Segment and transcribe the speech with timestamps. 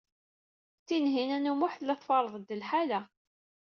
[0.87, 3.01] Tinhinan u Muḥ tella tferreḍ-d lḥaṛa.